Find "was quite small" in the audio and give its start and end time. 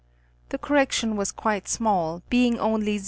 1.15-2.23